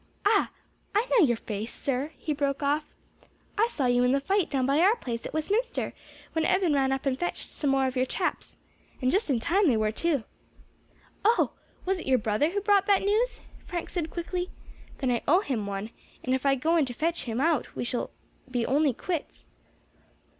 Ah! 0.25 0.49
I 0.95 1.05
know 1.11 1.23
your 1.27 1.37
face, 1.37 1.71
sir," 1.71 2.11
he 2.17 2.33
broke 2.33 2.63
off, 2.63 2.85
"I 3.55 3.67
saw 3.67 3.85
you 3.85 4.03
in 4.03 4.13
the 4.13 4.19
fight 4.19 4.49
down 4.49 4.65
by 4.65 4.79
our 4.79 4.95
place 4.95 5.27
at 5.27 5.31
Westminster, 5.35 5.93
when 6.33 6.43
Evan 6.43 6.73
ran 6.73 6.91
up 6.91 7.05
and 7.05 7.19
fetched 7.19 7.51
some 7.51 7.69
more 7.69 7.85
of 7.85 7.95
your 7.95 8.07
chaps 8.07 8.57
and 8.99 9.11
just 9.11 9.29
in 9.29 9.39
time 9.39 9.67
they 9.67 9.77
were 9.77 9.91
too." 9.91 10.23
"Oh! 11.23 11.51
was 11.85 11.99
it 11.99 12.07
your 12.07 12.17
brother 12.17 12.49
who 12.49 12.61
brought 12.61 12.87
that 12.87 13.03
news?" 13.03 13.41
Frank 13.63 13.91
said 13.91 14.09
quickly; 14.09 14.49
"then 14.97 15.11
I 15.11 15.21
owe 15.27 15.41
him 15.41 15.67
one, 15.67 15.91
and 16.23 16.33
if 16.33 16.47
I 16.47 16.55
go 16.55 16.77
in 16.77 16.85
to 16.87 16.93
fetch 16.93 17.25
him 17.25 17.39
out 17.39 17.75
we 17.75 17.83
shall 17.83 18.09
be 18.49 18.65
only 18.65 18.93
quits." 18.93 19.45